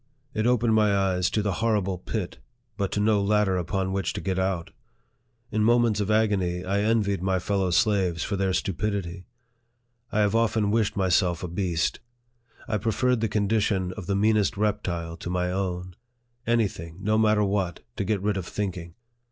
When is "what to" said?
17.43-18.03